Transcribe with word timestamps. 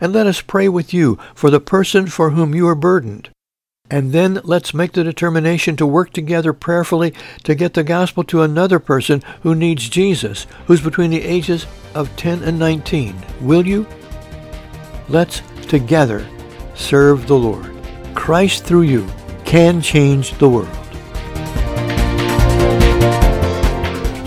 And 0.00 0.12
let 0.12 0.28
us 0.28 0.42
pray 0.42 0.68
with 0.68 0.94
you 0.94 1.18
for 1.34 1.50
the 1.50 1.58
person 1.58 2.06
for 2.06 2.30
whom 2.30 2.54
you 2.54 2.68
are 2.68 2.76
burdened. 2.76 3.30
And 3.90 4.12
then 4.12 4.40
let's 4.44 4.72
make 4.72 4.92
the 4.92 5.02
determination 5.02 5.76
to 5.76 5.86
work 5.86 6.12
together 6.12 6.52
prayerfully 6.52 7.12
to 7.42 7.54
get 7.54 7.74
the 7.74 7.82
gospel 7.82 8.22
to 8.24 8.42
another 8.42 8.78
person 8.78 9.22
who 9.42 9.54
needs 9.54 9.88
Jesus, 9.88 10.46
who's 10.66 10.80
between 10.80 11.10
the 11.10 11.22
ages 11.22 11.66
of 11.94 12.14
10 12.16 12.44
and 12.44 12.58
19. 12.58 13.16
Will 13.40 13.66
you? 13.66 13.86
Let's 15.08 15.42
together 15.62 16.24
serve 16.74 17.26
the 17.26 17.36
Lord. 17.38 17.70
Christ 18.14 18.64
through 18.64 18.82
you 18.82 19.08
can 19.44 19.82
change 19.82 20.38
the 20.38 20.48
world. 20.48 20.79